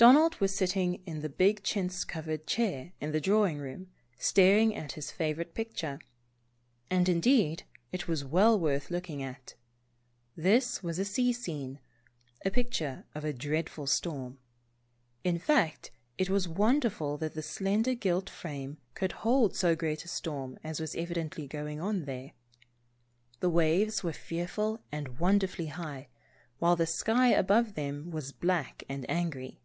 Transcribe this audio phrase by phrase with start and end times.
[0.00, 4.92] DONALD was sitting in the big chintz covered chair in the drawing room, staring at
[4.92, 5.98] his favorite picture—
[6.88, 9.56] and indeed it was well worth looking at.
[10.36, 11.80] It was a sea scene,
[12.44, 14.38] a picture of a dreadful storm.
[15.24, 17.42] In fact, it was wonderful that Saved.
[17.58, 21.80] 209 the slender gilt frame could hold so great a storm as was evidently going
[21.80, 22.34] on there.
[23.40, 26.06] The waves were fearfully and wonderfully high,
[26.60, 29.58] while the sky above them was black and angry.